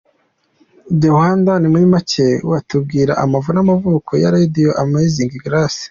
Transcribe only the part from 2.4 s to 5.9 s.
watubwira amavu n’amavuko ya Radio Amazing Grace?